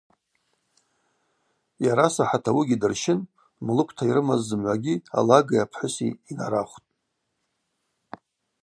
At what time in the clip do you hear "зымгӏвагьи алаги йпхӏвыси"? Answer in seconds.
4.47-6.07